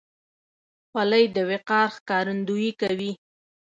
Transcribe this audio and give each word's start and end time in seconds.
خولۍ 0.89 1.25
د 1.35 1.37
وقار 1.49 1.87
ښکارندویي 1.97 2.71
کوي. 2.81 3.11